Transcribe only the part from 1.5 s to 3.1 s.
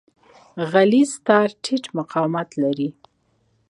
ټیټ مقاومت لري.